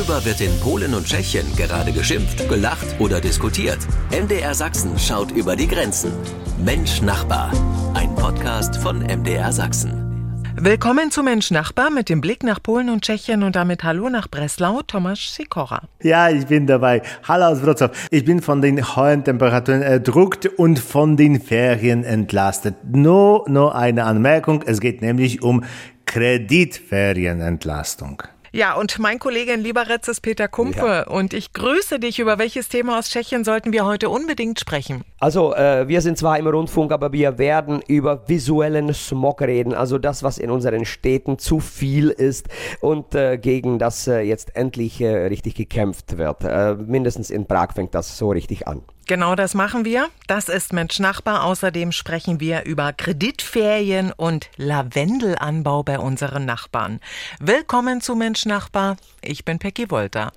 [0.00, 3.76] Worüber wird in Polen und Tschechien gerade geschimpft, gelacht oder diskutiert?
[4.10, 6.10] MDR Sachsen schaut über die Grenzen.
[6.64, 7.52] Mensch Nachbar.
[7.92, 10.42] Ein Podcast von MDR Sachsen.
[10.56, 14.28] Willkommen zu Mensch Nachbar mit dem Blick nach Polen und Tschechien und damit Hallo nach
[14.28, 15.82] Breslau, Tomasz Sikora.
[16.02, 17.02] Ja, ich bin dabei.
[17.28, 17.90] Hallo aus Wrocław.
[18.10, 22.76] Ich bin von den hohen Temperaturen erdrückt und von den Ferien entlastet.
[22.90, 24.64] Nur, nur eine Anmerkung.
[24.64, 25.62] Es geht nämlich um
[26.06, 28.22] Kreditferienentlastung.
[28.52, 31.06] Ja, und mein Kollege in Liberec ist Peter Kumpe ja.
[31.06, 32.18] und ich grüße dich.
[32.18, 35.04] Über welches Thema aus Tschechien sollten wir heute unbedingt sprechen?
[35.20, 39.98] Also, äh, wir sind zwar im Rundfunk, aber wir werden über visuellen Smog reden, also
[39.98, 42.48] das, was in unseren Städten zu viel ist
[42.80, 46.42] und äh, gegen das äh, jetzt endlich äh, richtig gekämpft wird.
[46.42, 48.82] Äh, mindestens in Prag fängt das so richtig an.
[49.10, 50.08] Genau das machen wir.
[50.28, 51.42] Das ist Mensch Nachbar.
[51.42, 57.00] Außerdem sprechen wir über Kreditferien und Lavendelanbau bei unseren Nachbarn.
[57.40, 58.98] Willkommen zu Mensch Nachbar.
[59.20, 60.30] Ich bin Peggy Wolter.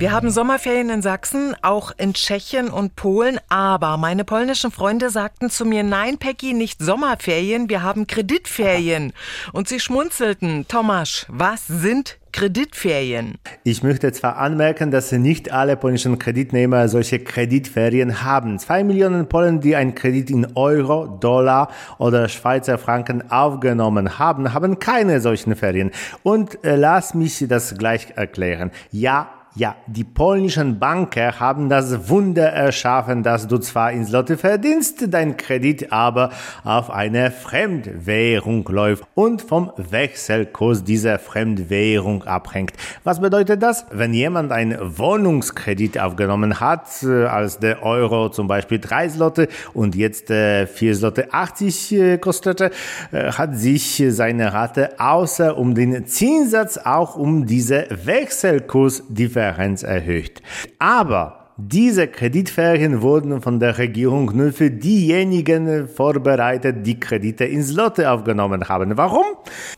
[0.00, 5.50] Wir haben Sommerferien in Sachsen, auch in Tschechien und Polen, aber meine polnischen Freunde sagten
[5.50, 9.12] zu mir, nein, Peggy, nicht Sommerferien, wir haben Kreditferien.
[9.52, 10.66] Und sie schmunzelten.
[10.66, 13.34] Tomasz, was sind Kreditferien.
[13.62, 18.58] Ich möchte zwar anmerken, dass nicht alle polnischen Kreditnehmer solche Kreditferien haben.
[18.58, 24.78] Zwei Millionen Polen, die einen Kredit in Euro, Dollar oder Schweizer Franken aufgenommen haben, haben
[24.78, 25.90] keine solchen Ferien.
[26.22, 28.70] Und äh, lass mich das gleich erklären.
[28.92, 35.06] Ja, ja, die polnischen Banker haben das Wunder erschaffen, dass du zwar ins Lotte verdienst,
[35.08, 36.30] dein Kredit aber
[36.62, 42.74] auf eine Fremdwährung läuft und vom Wechselkurs dieser Fremdwährung abhängt.
[43.02, 43.86] Was bedeutet das?
[43.90, 49.96] Wenn jemand einen Wohnungskredit aufgenommen hat, äh, als der Euro zum Beispiel 3 Slotte und
[49.96, 52.70] jetzt äh, 4 Slotte 80 äh, kostete,
[53.10, 60.42] äh, hat sich seine Rate außer um den Zinssatz auch um diese Wechselkursdifferenz Differenz erhöht.
[60.78, 68.10] Aber diese Kreditferien wurden von der Regierung nur für diejenigen vorbereitet, die Kredite ins Lotte
[68.10, 68.96] aufgenommen haben.
[68.96, 69.24] Warum?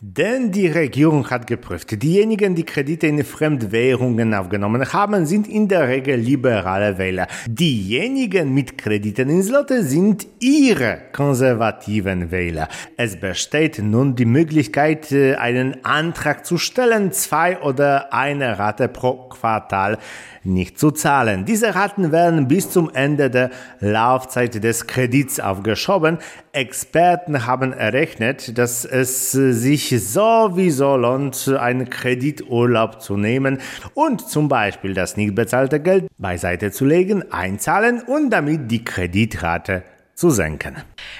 [0.01, 5.87] Denn die Regierung hat geprüft, diejenigen, die Kredite in Fremdwährungen aufgenommen haben, sind in der
[5.87, 7.27] Regel liberale Wähler.
[7.47, 12.67] Diejenigen mit Krediten ins Lotte sind ihre konservativen Wähler.
[12.97, 19.97] Es besteht nun die Möglichkeit, einen Antrag zu stellen, zwei oder eine Rate pro Quartal
[20.43, 21.45] nicht zu zahlen.
[21.45, 23.49] Diese Raten werden bis zum Ende der
[23.79, 26.17] Laufzeit des Kredits aufgeschoben.
[26.51, 33.59] Experten haben errechnet, dass es sich sowieso lohnt, einen Krediturlaub zu nehmen
[33.93, 39.83] und zum Beispiel das nicht bezahlte Geld beiseite zu legen, einzahlen und damit die Kreditrate
[40.15, 40.77] zu senken.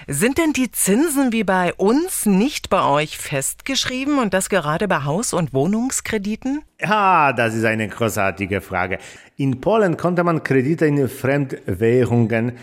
[0.07, 5.03] Sind denn die Zinsen wie bei uns nicht bei euch festgeschrieben und das gerade bei
[5.03, 6.61] Haus- und Wohnungskrediten?
[6.79, 8.99] Ja, das ist eine großartige Frage.
[9.35, 12.53] In Polen konnte man Kredite in Fremdwährungen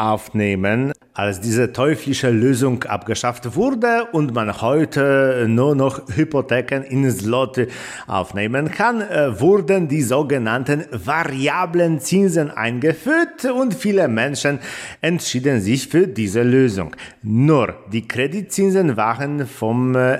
[0.00, 7.66] aufnehmen, als diese teuflische Lösung abgeschafft wurde und man heute nur noch Hypotheken in Slot
[8.06, 14.60] aufnehmen kann, äh, wurden die sogenannten variablen Zinsen eingeführt und viele Menschen
[15.02, 16.96] entschieden sich für diese Lösung.
[17.22, 20.16] Nur die Kreditzinsen waren vom äh,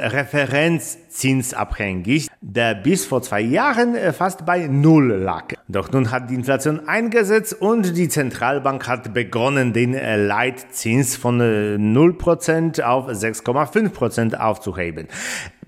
[1.10, 5.54] Referenzzins abhängig, der bis vor zwei Jahren äh, fast bei Null lag.
[5.68, 12.82] Doch nun hat die Inflation eingesetzt und die Zentralbank hat begonnen, den Leitzins von 0%
[12.82, 15.08] auf 6,5% aufzuheben.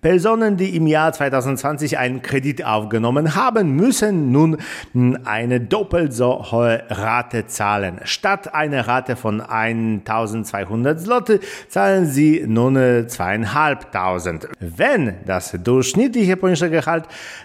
[0.03, 4.59] Personen, die im Jahr 2020 einen Kredit aufgenommen haben, müssen nun
[5.25, 8.01] eine doppelt so hohe Rate zahlen.
[8.03, 12.75] Statt einer Rate von 1200 Zloty zahlen sie nun
[13.07, 14.51] 2500.
[14.59, 17.05] Wenn das durchschnittliche polnische Gehalt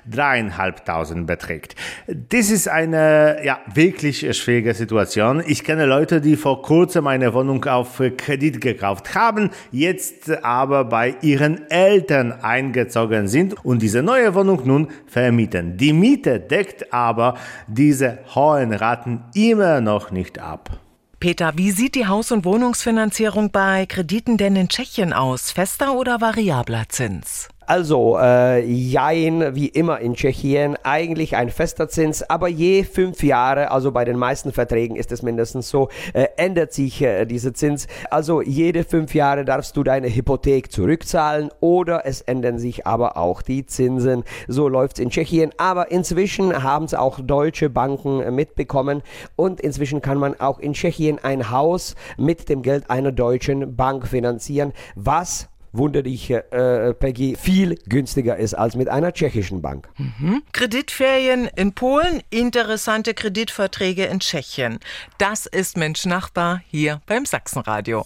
[0.10, 1.76] 3500 beträgt.
[2.08, 5.44] Das ist eine ja, wirklich schwierige Situation.
[5.46, 11.14] Ich kenne Leute, die vor kurzem eine Wohnung auf Kredit gekauft haben, jetzt aber bei
[11.22, 15.78] ihren Eltern eingezogen sind und diese neue Wohnung nun vermieten.
[15.78, 17.36] Die Miete deckt aber
[17.68, 20.80] diese hohen Raten immer noch nicht ab.
[21.20, 25.52] Peter, wie sieht die Haus- und Wohnungsfinanzierung bei Krediten denn in Tschechien aus?
[25.52, 27.50] Fester oder variabler Zins?
[27.70, 33.72] Also, äh, Jein, wie immer in Tschechien, eigentlich ein fester Zins, aber je fünf Jahre,
[33.72, 37.88] also bei den meisten Verträgen ist es mindestens so, äh, ändert sich äh, dieser Zins.
[38.10, 43.42] Also jede fünf Jahre darfst du deine Hypothek zurückzahlen oder es ändern sich aber auch
[43.42, 44.24] die Zinsen.
[44.48, 49.04] So läuft's in Tschechien, aber inzwischen haben es auch deutsche Banken äh, mitbekommen
[49.36, 54.08] und inzwischen kann man auch in Tschechien ein Haus mit dem Geld einer deutschen Bank
[54.08, 59.90] finanzieren, was wunder dich, äh, Peggy, viel günstiger ist als mit einer tschechischen Bank.
[59.98, 60.44] Mhm.
[60.52, 64.80] Kreditferien in Polen, interessante Kreditverträge in Tschechien.
[65.18, 68.06] Das ist Mensch Nachbar hier beim Sachsenradio.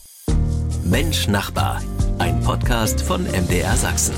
[0.83, 1.81] Mensch Nachbar,
[2.19, 4.15] ein Podcast von MDR Sachsen.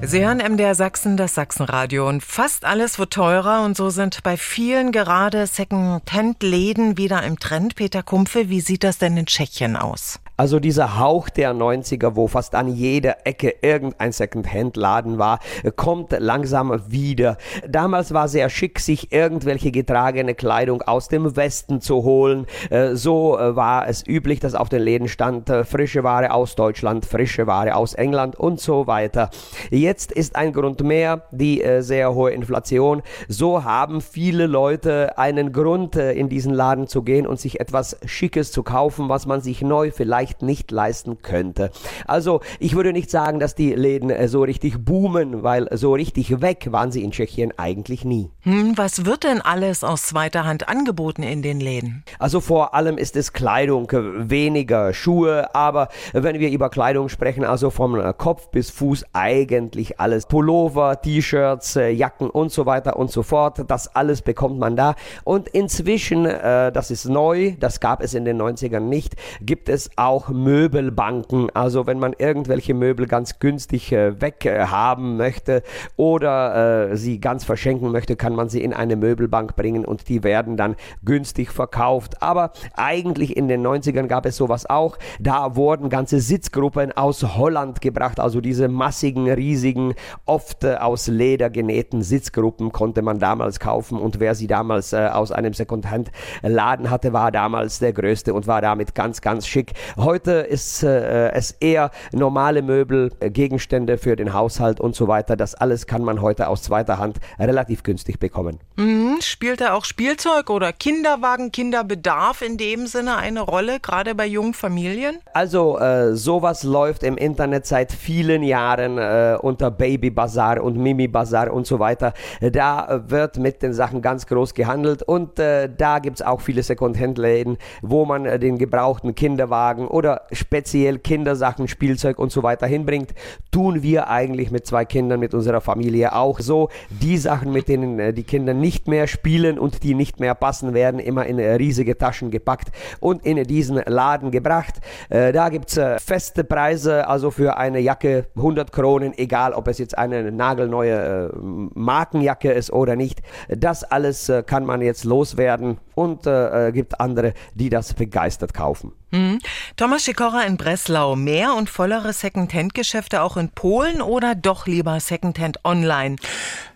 [0.00, 2.08] Sie hören MDR Sachsen, das Sachsenradio.
[2.08, 7.74] Und fast alles wird teurer und so sind bei vielen gerade Second-Hand-Läden wieder im Trend.
[7.74, 10.20] Peter Kumpfe, wie sieht das denn in Tschechien aus?
[10.38, 15.40] Also dieser Hauch der 90er, wo fast an jeder Ecke irgendein Second-Hand-Laden war,
[15.74, 17.38] kommt langsam wieder.
[17.68, 22.46] Damals war sehr schick, sich irgendwelche getragene Kleidung aus dem Westen zu holen.
[22.70, 26.54] Äh, so äh, war es üblich, dass auf den Läden stand äh, frische Ware aus
[26.54, 29.30] Deutschland, frische Ware aus England und so weiter.
[29.70, 33.02] Jetzt ist ein Grund mehr die sehr hohe Inflation.
[33.26, 38.52] So haben viele Leute einen Grund, in diesen Laden zu gehen und sich etwas Schickes
[38.52, 41.70] zu kaufen, was man sich neu vielleicht vielleicht nicht leisten könnte.
[42.06, 46.40] Also ich würde nicht sagen, dass die Läden äh, so richtig boomen, weil so richtig
[46.40, 48.30] weg waren sie in Tschechien eigentlich nie.
[48.42, 52.04] Hm, was wird denn alles aus zweiter Hand angeboten in den Läden?
[52.18, 57.44] Also vor allem ist es Kleidung, äh, weniger Schuhe, aber wenn wir über Kleidung sprechen,
[57.44, 60.26] also vom äh, Kopf bis Fuß eigentlich alles.
[60.26, 63.64] Pullover, T-Shirts, Jacken und so weiter und so fort.
[63.68, 64.94] Das alles bekommt man da.
[65.24, 69.90] Und inzwischen, äh, das ist neu, das gab es in den 90ern nicht, gibt es
[69.96, 71.48] auch auch Möbelbanken.
[71.54, 75.62] Also wenn man irgendwelche Möbel ganz günstig äh, weghaben äh, möchte
[75.96, 80.24] oder äh, sie ganz verschenken möchte, kann man sie in eine Möbelbank bringen und die
[80.24, 80.74] werden dann
[81.04, 82.20] günstig verkauft.
[82.20, 84.98] Aber eigentlich in den 90ern gab es sowas auch.
[85.20, 88.18] Da wurden ganze Sitzgruppen aus Holland gebracht.
[88.18, 89.94] Also diese massigen, riesigen,
[90.26, 95.10] oft äh, aus Leder genähten Sitzgruppen konnte man damals kaufen und wer sie damals äh,
[95.12, 99.74] aus einem Secondhand-Laden hatte, war damals der größte und war damit ganz, ganz schick.
[100.08, 105.36] Heute ist äh, es eher normale Möbel, äh, Gegenstände für den Haushalt und so weiter.
[105.36, 108.58] Das alles kann man heute aus zweiter Hand relativ günstig bekommen.
[108.76, 109.18] Mhm.
[109.20, 114.54] Spielt da auch Spielzeug oder Kinderwagen, Kinderbedarf in dem Sinne eine Rolle, gerade bei jungen
[114.54, 115.18] Familien?
[115.34, 121.08] Also äh, sowas läuft im Internet seit vielen Jahren äh, unter Baby Bazaar und Mimi
[121.08, 122.14] Bazaar und so weiter.
[122.40, 126.62] Da wird mit den Sachen ganz groß gehandelt und äh, da gibt es auch viele
[126.62, 133.14] Secondhand-Läden, wo man äh, den gebrauchten Kinderwagen oder speziell Kindersachen, Spielzeug und so weiter hinbringt,
[133.50, 136.68] tun wir eigentlich mit zwei Kindern, mit unserer Familie auch so.
[136.90, 140.74] Die Sachen, mit denen äh, die Kinder nicht mehr spielen und die nicht mehr passen,
[140.74, 142.68] werden immer in äh, riesige Taschen gepackt
[143.00, 144.74] und in diesen Laden gebracht.
[145.08, 149.78] Äh, da gibt es feste Preise, also für eine Jacke 100 Kronen, egal ob es
[149.78, 151.32] jetzt eine nagelneue
[151.74, 153.22] Markenjacke ist oder nicht.
[153.48, 158.92] Das alles kann man jetzt loswerden und äh, gibt andere, die das begeistert kaufen.
[159.10, 159.38] Mhm.
[159.76, 161.16] Thomas Sikora in Breslau.
[161.16, 166.16] Mehr und vollere Secondhand-Geschäfte auch in Polen oder doch lieber Secondhand online?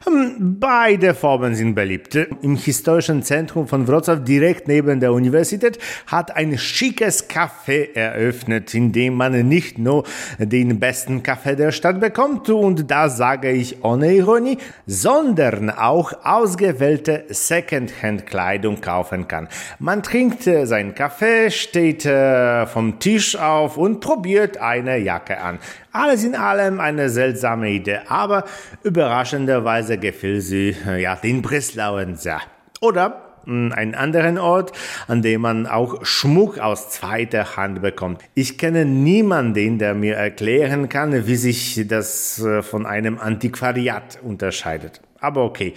[0.04, 2.14] Hm, beide Formen sind beliebt.
[2.16, 8.92] Im historischen Zentrum von Wrocław, direkt neben der Universität, hat ein schickes Café eröffnet, in
[8.92, 10.04] dem man nicht nur
[10.38, 17.26] den besten Kaffee der Stadt bekommt, und das sage ich ohne Ironie, sondern auch ausgewählte
[17.28, 19.48] Secondhand-Kleidung kaufen kann.
[19.78, 25.58] Man trinkt äh, seinen Kaffee, steht äh, vom Tisch auf und probiert eine Jacke an.
[25.92, 28.44] Alles in allem eine seltsame Idee, aber
[28.82, 32.40] überraschenderweise gefiel sie äh, ja den Breslauern sehr.
[32.80, 34.72] Oder hm, einen anderen Ort,
[35.06, 38.22] an dem man auch Schmuck aus zweiter Hand bekommt.
[38.34, 45.00] Ich kenne niemanden, der mir erklären kann, wie sich das von einem Antiquariat unterscheidet.
[45.20, 45.74] Aber okay,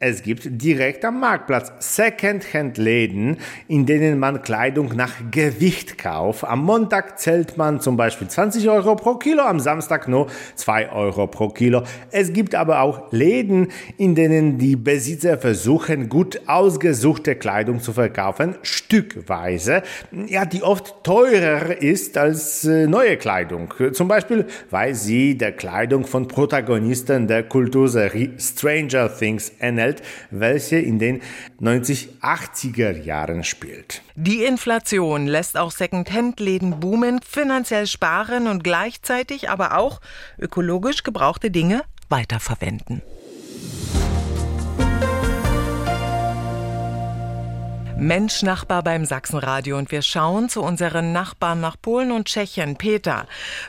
[0.00, 6.44] es gibt direkt am Marktplatz Secondhand-Läden, in denen man Kleidung nach Gewicht kauft.
[6.44, 11.26] Am Montag zählt man zum Beispiel 20 Euro pro Kilo, am Samstag nur 2 Euro
[11.26, 11.82] pro Kilo.
[12.12, 18.54] Es gibt aber auch Läden, in denen die Besitzer versuchen, gut ausgesuchte Kleidung zu verkaufen,
[18.62, 19.82] stückweise,
[20.28, 23.74] ja, die oft teurer ist als äh, neue Kleidung.
[23.92, 30.76] Zum Beispiel, weil sie der Kleidung von Protagonisten der Kulturserie Stranger Things NL Welt, welche
[30.76, 31.22] in den
[31.60, 34.02] 90-80er Jahren spielt.
[34.14, 40.00] Die Inflation lässt auch Second-Hand-Läden boomen, finanziell sparen und gleichzeitig aber auch
[40.38, 43.02] ökologisch gebrauchte Dinge weiterverwenden.
[48.00, 52.76] Mensch Nachbar beim Sachsenradio und wir schauen zu unseren Nachbarn nach Polen und Tschechien.
[52.76, 53.26] Peter,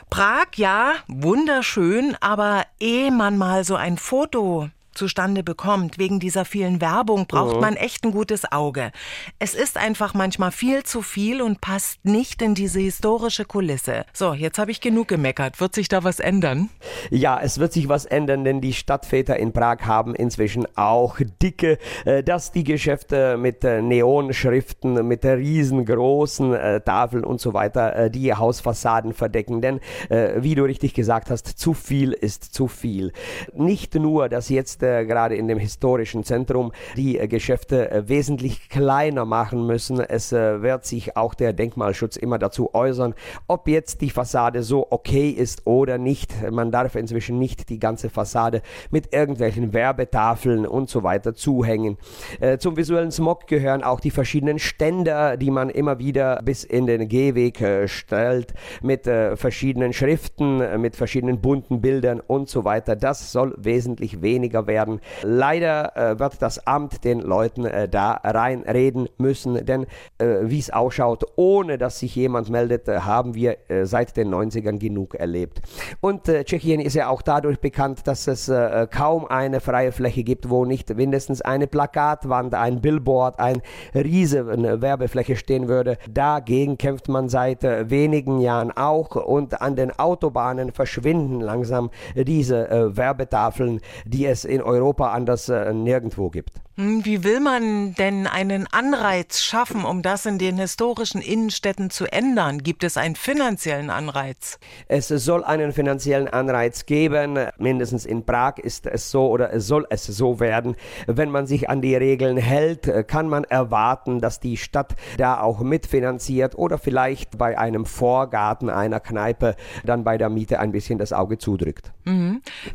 [0.08, 4.70] Prag, ja, wunderschön, aber ehe man mal so ein Foto
[5.00, 5.98] zustande bekommt.
[5.98, 7.60] Wegen dieser vielen Werbung braucht Mhm.
[7.62, 8.92] man echt ein gutes Auge.
[9.38, 14.04] Es ist einfach manchmal viel zu viel und passt nicht in diese historische Kulisse.
[14.12, 15.58] So, jetzt habe ich genug gemeckert.
[15.58, 16.68] Wird sich da was ändern?
[17.08, 21.78] Ja, es wird sich was ändern, denn die Stadtväter in Prag haben inzwischen auch dicke,
[22.04, 28.34] äh, dass die Geschäfte mit äh, Neonschriften, mit riesengroßen äh, Tafeln und so weiter die
[28.34, 29.62] Hausfassaden verdecken.
[29.62, 29.80] Denn,
[30.10, 33.12] wie du richtig gesagt hast, zu viel ist zu viel.
[33.54, 39.24] Nicht nur, dass jetzt gerade in dem historischen Zentrum die äh, Geschäfte äh, wesentlich kleiner
[39.24, 40.00] machen müssen.
[40.00, 43.14] Es äh, wird sich auch der Denkmalschutz immer dazu äußern,
[43.46, 46.34] ob jetzt die Fassade so okay ist oder nicht.
[46.50, 51.96] Man darf inzwischen nicht die ganze Fassade mit irgendwelchen Werbetafeln und so weiter zuhängen.
[52.40, 56.86] Äh, zum visuellen Smog gehören auch die verschiedenen Ständer, die man immer wieder bis in
[56.86, 62.64] den Gehweg äh, stellt, mit äh, verschiedenen Schriften, äh, mit verschiedenen bunten Bildern und so
[62.64, 62.96] weiter.
[62.96, 64.79] Das soll wesentlich weniger werden.
[65.22, 69.86] Leider äh, wird das Amt den Leuten äh, da reinreden müssen, denn
[70.18, 74.32] äh, wie es ausschaut, ohne dass sich jemand meldet, äh, haben wir äh, seit den
[74.34, 75.60] 90ern genug erlebt.
[76.00, 78.50] Und äh, Tschechien ist ja auch dadurch bekannt, dass es
[78.90, 83.62] kaum eine freie Fläche gibt, wo nicht mindestens eine Plakatwand, ein Billboard, ein
[83.94, 85.98] riesige Werbefläche stehen würde.
[86.10, 93.80] Dagegen kämpft man seit wenigen Jahren auch und an den Autobahnen verschwinden langsam diese Werbetafeln,
[94.04, 96.60] die es in Europa anders äh, nirgendwo gibt.
[96.80, 102.10] Hm, Wie will man denn einen Anreiz schaffen, um das in den historischen Innenstädten zu
[102.10, 102.62] ändern?
[102.62, 104.58] Gibt es einen finanziellen Anreiz?
[104.88, 107.38] Es soll einen finanziellen Anreiz geben.
[107.58, 110.74] Mindestens in Prag ist es so oder es soll es so werden.
[111.06, 115.60] Wenn man sich an die Regeln hält, kann man erwarten, dass die Stadt da auch
[115.60, 121.12] mitfinanziert oder vielleicht bei einem Vorgarten einer Kneipe dann bei der Miete ein bisschen das
[121.12, 121.92] Auge zudrückt.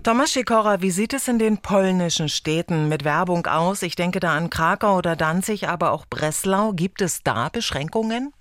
[0.04, 3.82] Thomas Sikora, wie sieht es in den polnischen Städten mit Werbung aus?
[3.82, 6.74] Ich denke da an Krakau oder Danzig, aber auch Breslau.
[6.74, 8.32] Gibt es da Beschränkungen?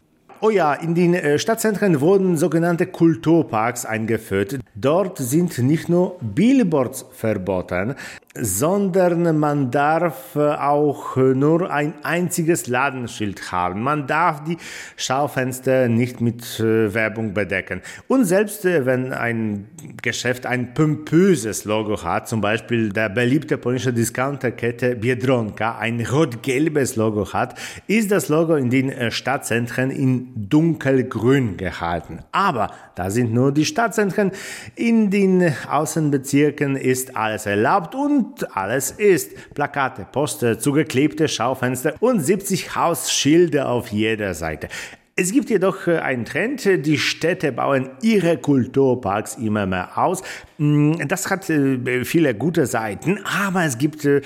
[0.41, 4.59] Oh ja, in den äh, Stadtzentren wurden sogenannte Kulturparks eingeführt.
[4.75, 7.95] Dort sind nicht nur Billboards verboten,
[8.37, 13.83] sondern man darf äh, auch äh, nur ein einziges Ladenschild haben.
[13.83, 14.57] Man darf die
[14.97, 17.81] Schaufenster nicht mit äh, Werbung bedecken.
[18.09, 19.69] Und selbst wenn ein
[20.03, 27.33] Geschäft ein pompöses Logo hat, zum Beispiel der beliebte polnische Discounterkette Biedronka ein rot-gelbes Logo
[27.33, 32.21] hat, ist das Logo in den Stadtzentren in dunkelgrün gehalten.
[32.33, 34.33] Aber da sind nur die Stadtzentren.
[34.75, 39.55] In den Außenbezirken ist alles erlaubt und alles ist.
[39.55, 44.69] Plakate, Poster, zugeklebte Schaufenster und 70 Hausschilder auf jeder Seite.
[45.17, 50.25] Es gibt jedoch äh, einen Trend, die Städte bauen ihre Kulturparks immer mehr aus.
[50.59, 54.23] Mm, Das hat äh, viele gute Seiten, aber es gibt äh,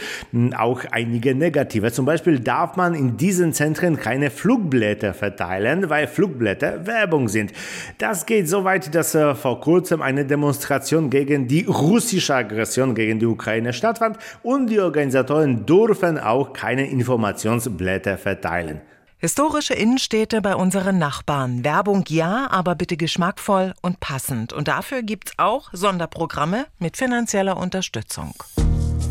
[0.57, 1.93] auch einige negative.
[1.93, 7.53] Zum Beispiel darf man in diesen Zentren keine Flugblätter verteilen, weil Flugblätter Werbung sind.
[7.99, 13.27] Das geht so weit, dass vor kurzem eine Demonstration gegen die russische Aggression gegen die
[13.27, 18.81] Ukraine stattfand und die Organisatoren dürfen auch keine Informationsblätter verteilen.
[19.21, 21.65] Historische Innenstädte bei unseren Nachbarn.
[21.65, 24.53] Werbung ja, aber bitte geschmackvoll und passend.
[24.53, 28.33] Und dafür gibt's auch Sonderprogramme mit finanzieller Unterstützung.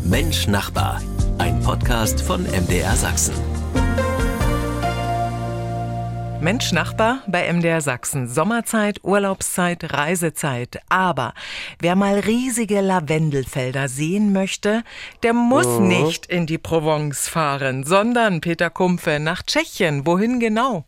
[0.04, 1.02] Mensch Nachbar,
[1.36, 3.34] ein Podcast von MDR Sachsen.
[6.40, 8.28] Mensch Nachbar bei MDR Sachsen.
[8.28, 10.78] Sommerzeit, Urlaubszeit, Reisezeit.
[10.88, 11.34] Aber
[11.80, 14.84] wer mal riesige Lavendelfelder sehen möchte,
[15.24, 20.06] der muss nicht in die Provence fahren, sondern Peter Kumpfe nach Tschechien.
[20.06, 20.84] Wohin genau?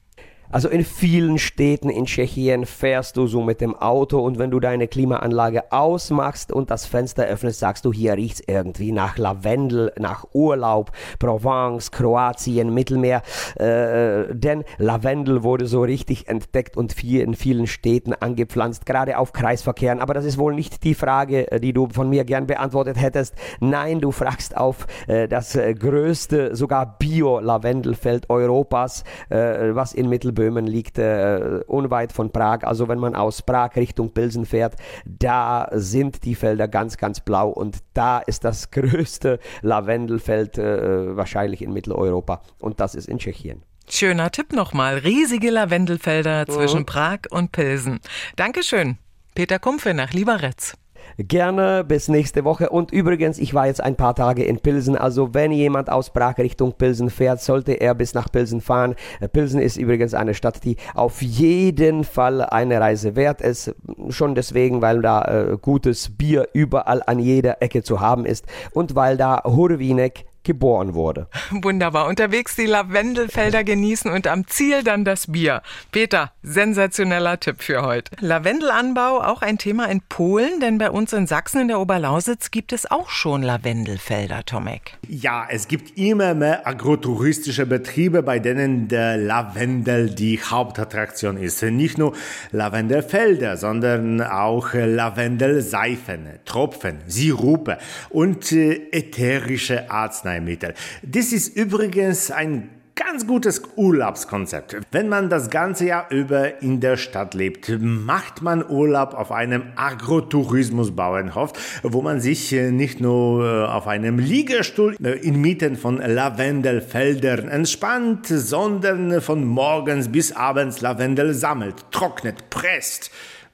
[0.53, 4.59] Also in vielen Städten in Tschechien fährst du so mit dem Auto und wenn du
[4.59, 10.25] deine Klimaanlage ausmachst und das Fenster öffnest, sagst du, hier riecht's irgendwie nach Lavendel, nach
[10.33, 10.91] Urlaub,
[11.21, 13.23] Provence, Kroatien, Mittelmeer.
[13.57, 19.33] Äh, denn Lavendel wurde so richtig entdeckt und viel in vielen Städten angepflanzt, gerade auf
[19.33, 20.01] Kreisverkehren.
[20.01, 23.37] Aber das ist wohl nicht die Frage, äh, die du von mir gern beantwortet hättest.
[23.61, 30.09] Nein, du fragst auf äh, das äh, größte, sogar Bio-Lavendelfeld Europas, äh, was in
[30.41, 32.61] Mittelböhmen liegt, äh, unweit von Prag.
[32.63, 37.51] Also wenn man aus Prag Richtung Pilsen fährt, da sind die Felder ganz, ganz blau
[37.51, 43.63] und da ist das größte Lavendelfeld äh, wahrscheinlich in Mitteleuropa und das ist in Tschechien.
[43.89, 44.99] Schöner Tipp nochmal.
[44.99, 47.99] Riesige Lavendelfelder zwischen Prag und Pilsen.
[48.37, 48.99] Dankeschön.
[49.35, 50.75] Peter Kumpfe nach Lieberetz.
[51.19, 52.71] Gerne bis nächste Woche.
[52.71, 54.97] Und übrigens, ich war jetzt ein paar Tage in Pilsen.
[54.97, 58.95] Also wenn jemand aus Prag Richtung Pilsen fährt, sollte er bis nach Pilsen fahren.
[59.21, 63.75] Äh, Pilsen ist übrigens eine Stadt, die auf jeden Fall eine Reise wert ist.
[64.09, 68.95] Schon deswegen, weil da äh, gutes Bier überall an jeder Ecke zu haben ist und
[68.95, 71.29] weil da Hurwinek geboren wurde.
[71.51, 72.07] Wunderbar.
[72.07, 75.63] Unterwegs die Lavendelfelder genießen und am Ziel dann das Bier.
[75.93, 78.13] Peter, sensationeller Tipp für heute.
[78.21, 82.73] Lavendelanbau auch ein Thema in Polen, denn bei uns in Sachsen in der Oberlausitz gibt
[82.73, 84.97] es auch schon Lavendelfelder, Tomek.
[85.09, 91.63] Ja, es gibt immer mehr agrotouristische Betriebe, bei denen der Lavendel die Hauptattraktion ist.
[91.63, 92.15] Nicht nur
[92.53, 97.79] Lavendelfelder, sondern auch Lavendelseifen, Tropfen, Sirupe
[98.09, 100.30] und äh, ätherische Arzneimittel.
[100.31, 100.75] Arzneimittel.
[101.03, 104.77] Das ist übrigens ein ganz gutes Urlaubskonzept.
[104.93, 109.63] Wenn man das ganze Jahr über in der Stadt lebt, macht man Urlaub auf einem
[109.77, 117.49] Agrotourismusbauernhof, wo man sich äh, nicht nur äh, auf einem Liegestuhl äh, inmitten von Lavendelfeldern
[117.49, 123.11] entspannt, sondern von morgens bis abends Lavendel sammelt, trocknet, presst.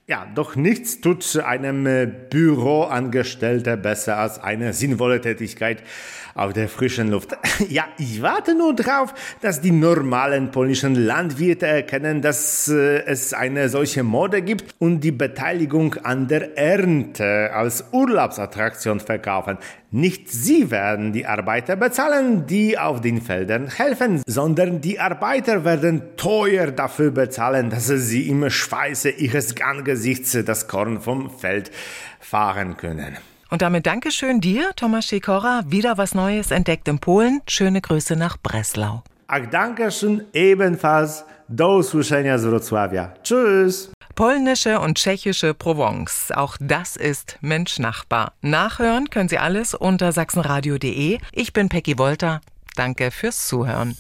[0.09, 1.83] Ja, doch nichts tut einem
[2.31, 5.83] Büroangestellter besser als eine sinnvolle Tätigkeit
[6.37, 7.37] auf der frischen Luft.
[7.69, 13.69] Ja, ich warte nur drauf, dass die normalen polnischen Landwirte erkennen, dass äh, es eine
[13.69, 19.59] solche Mode gibt und die Beteiligung an der Ernte als Urlaubsattraktion verkaufen.
[19.93, 26.17] Nicht sie werden die Arbeiter bezahlen, die auf den Feldern helfen, sondern die Arbeiter werden
[26.17, 31.71] teuer dafür bezahlen, dass sie im Schweiße ihres Angesichts das Korn vom Feld
[32.19, 33.17] fahren können.
[33.49, 35.63] Und damit Dankeschön dir, Thomas Sikora.
[35.69, 37.41] Wieder was Neues entdeckt in Polen.
[37.47, 39.05] Schöne Grüße nach Breslau.
[39.29, 41.25] Ach, Dankeschön ebenfalls.
[41.49, 43.11] Do usłyszenia z Wrocławia.
[43.23, 43.91] Tschüss.
[44.15, 46.33] Polnische und tschechische Provence.
[46.33, 48.33] Auch das ist Mensch Nachbar.
[48.43, 51.19] Nachhören können Sie alles unter sachsenradio.de.
[51.33, 52.41] Ich bin Peggy Wolter.
[52.75, 53.97] Danke fürs Zuhören.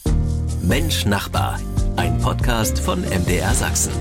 [0.63, 1.61] Mensch Nachbar.
[1.97, 3.93] Ein Podcast von MDR Sachsen.